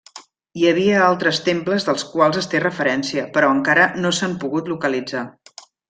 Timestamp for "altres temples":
1.07-1.85